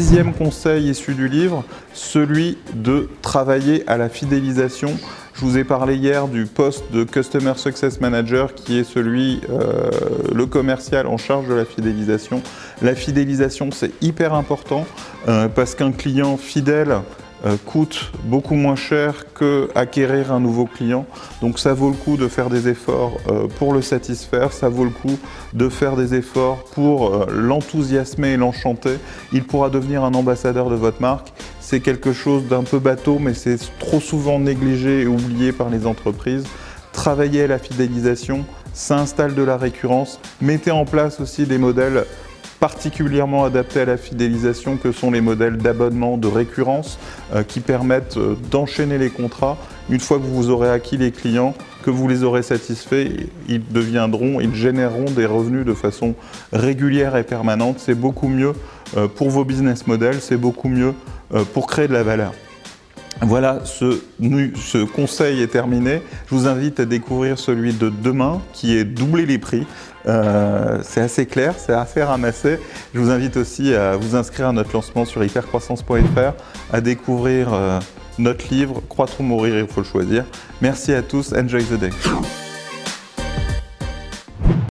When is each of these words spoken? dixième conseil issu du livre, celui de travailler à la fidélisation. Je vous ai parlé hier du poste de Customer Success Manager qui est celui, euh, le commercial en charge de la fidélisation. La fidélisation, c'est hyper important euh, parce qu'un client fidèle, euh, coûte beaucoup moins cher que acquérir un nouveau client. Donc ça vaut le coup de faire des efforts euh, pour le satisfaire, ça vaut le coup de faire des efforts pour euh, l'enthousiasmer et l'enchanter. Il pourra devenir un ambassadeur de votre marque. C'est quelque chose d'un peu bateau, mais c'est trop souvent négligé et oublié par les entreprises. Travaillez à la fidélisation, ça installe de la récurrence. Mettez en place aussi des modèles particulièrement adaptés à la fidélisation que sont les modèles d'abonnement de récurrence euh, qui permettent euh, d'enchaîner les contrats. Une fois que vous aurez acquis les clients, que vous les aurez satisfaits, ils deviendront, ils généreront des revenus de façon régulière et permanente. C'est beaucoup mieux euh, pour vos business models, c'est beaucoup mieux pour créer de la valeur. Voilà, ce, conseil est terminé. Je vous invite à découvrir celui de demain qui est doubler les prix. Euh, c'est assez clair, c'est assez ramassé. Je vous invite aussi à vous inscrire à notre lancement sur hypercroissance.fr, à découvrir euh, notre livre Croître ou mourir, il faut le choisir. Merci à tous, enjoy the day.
dixième 0.00 0.32
conseil 0.32 0.88
issu 0.88 1.12
du 1.12 1.28
livre, 1.28 1.62
celui 1.92 2.56
de 2.72 3.10
travailler 3.20 3.86
à 3.86 3.98
la 3.98 4.08
fidélisation. 4.08 4.96
Je 5.34 5.42
vous 5.42 5.58
ai 5.58 5.64
parlé 5.64 5.96
hier 5.96 6.26
du 6.26 6.46
poste 6.46 6.90
de 6.90 7.04
Customer 7.04 7.52
Success 7.56 8.00
Manager 8.00 8.54
qui 8.54 8.78
est 8.78 8.84
celui, 8.84 9.42
euh, 9.50 9.90
le 10.32 10.46
commercial 10.46 11.06
en 11.06 11.18
charge 11.18 11.48
de 11.48 11.52
la 11.52 11.66
fidélisation. 11.66 12.40
La 12.80 12.94
fidélisation, 12.94 13.68
c'est 13.72 13.92
hyper 14.02 14.32
important 14.32 14.86
euh, 15.28 15.48
parce 15.48 15.74
qu'un 15.74 15.92
client 15.92 16.38
fidèle, 16.38 16.96
euh, 17.46 17.56
coûte 17.64 18.12
beaucoup 18.24 18.54
moins 18.54 18.76
cher 18.76 19.32
que 19.32 19.70
acquérir 19.74 20.30
un 20.30 20.40
nouveau 20.40 20.66
client. 20.66 21.06
Donc 21.40 21.58
ça 21.58 21.72
vaut 21.72 21.88
le 21.88 21.96
coup 21.96 22.18
de 22.18 22.28
faire 22.28 22.50
des 22.50 22.68
efforts 22.68 23.16
euh, 23.28 23.46
pour 23.58 23.72
le 23.72 23.80
satisfaire, 23.80 24.52
ça 24.52 24.68
vaut 24.68 24.84
le 24.84 24.90
coup 24.90 25.18
de 25.54 25.70
faire 25.70 25.96
des 25.96 26.14
efforts 26.14 26.62
pour 26.74 27.14
euh, 27.14 27.26
l'enthousiasmer 27.30 28.32
et 28.32 28.36
l'enchanter. 28.36 28.98
Il 29.32 29.44
pourra 29.44 29.70
devenir 29.70 30.04
un 30.04 30.12
ambassadeur 30.12 30.68
de 30.68 30.74
votre 30.74 31.00
marque. 31.00 31.32
C'est 31.60 31.80
quelque 31.80 32.12
chose 32.12 32.44
d'un 32.46 32.62
peu 32.62 32.78
bateau, 32.78 33.18
mais 33.18 33.32
c'est 33.32 33.58
trop 33.78 34.00
souvent 34.00 34.38
négligé 34.38 35.02
et 35.02 35.06
oublié 35.06 35.52
par 35.52 35.70
les 35.70 35.86
entreprises. 35.86 36.44
Travaillez 36.92 37.44
à 37.44 37.46
la 37.46 37.58
fidélisation, 37.58 38.44
ça 38.74 38.98
installe 38.98 39.34
de 39.34 39.42
la 39.42 39.56
récurrence. 39.56 40.20
Mettez 40.42 40.72
en 40.72 40.84
place 40.84 41.20
aussi 41.20 41.46
des 41.46 41.58
modèles 41.58 42.04
particulièrement 42.60 43.44
adaptés 43.44 43.80
à 43.80 43.84
la 43.86 43.96
fidélisation 43.96 44.76
que 44.76 44.92
sont 44.92 45.10
les 45.10 45.22
modèles 45.22 45.56
d'abonnement 45.56 46.18
de 46.18 46.28
récurrence 46.28 46.98
euh, 47.34 47.42
qui 47.42 47.60
permettent 47.60 48.18
euh, 48.18 48.36
d'enchaîner 48.50 48.98
les 48.98 49.08
contrats. 49.08 49.56
Une 49.88 49.98
fois 49.98 50.18
que 50.18 50.24
vous 50.24 50.50
aurez 50.50 50.70
acquis 50.70 50.98
les 50.98 51.10
clients, 51.10 51.54
que 51.82 51.90
vous 51.90 52.06
les 52.06 52.22
aurez 52.22 52.42
satisfaits, 52.42 53.08
ils 53.48 53.66
deviendront, 53.66 54.40
ils 54.40 54.54
généreront 54.54 55.10
des 55.10 55.26
revenus 55.26 55.64
de 55.64 55.74
façon 55.74 56.14
régulière 56.52 57.16
et 57.16 57.24
permanente. 57.24 57.76
C'est 57.78 57.94
beaucoup 57.94 58.28
mieux 58.28 58.52
euh, 58.96 59.08
pour 59.08 59.30
vos 59.30 59.44
business 59.44 59.86
models, 59.86 60.20
c'est 60.20 60.36
beaucoup 60.36 60.68
mieux 60.68 60.94
pour 61.54 61.68
créer 61.68 61.86
de 61.86 61.92
la 61.92 62.02
valeur. 62.02 62.32
Voilà, 63.22 63.60
ce, 63.64 64.84
conseil 64.84 65.42
est 65.42 65.48
terminé. 65.48 66.02
Je 66.28 66.34
vous 66.34 66.46
invite 66.46 66.80
à 66.80 66.84
découvrir 66.86 67.38
celui 67.38 67.72
de 67.72 67.90
demain 67.90 68.40
qui 68.52 68.76
est 68.76 68.84
doubler 68.84 69.26
les 69.26 69.38
prix. 69.38 69.66
Euh, 70.06 70.78
c'est 70.82 71.02
assez 71.02 71.26
clair, 71.26 71.54
c'est 71.58 71.74
assez 71.74 72.02
ramassé. 72.02 72.58
Je 72.94 73.00
vous 73.00 73.10
invite 73.10 73.36
aussi 73.36 73.74
à 73.74 73.96
vous 73.96 74.16
inscrire 74.16 74.48
à 74.48 74.52
notre 74.52 74.72
lancement 74.72 75.04
sur 75.04 75.22
hypercroissance.fr, 75.22 76.32
à 76.72 76.80
découvrir 76.80 77.52
euh, 77.52 77.78
notre 78.18 78.48
livre 78.52 78.82
Croître 78.88 79.20
ou 79.20 79.22
mourir, 79.22 79.58
il 79.58 79.66
faut 79.66 79.82
le 79.82 79.86
choisir. 79.86 80.24
Merci 80.62 80.94
à 80.94 81.02
tous, 81.02 81.34
enjoy 81.34 81.64
the 81.64 81.74
day. 81.74 81.90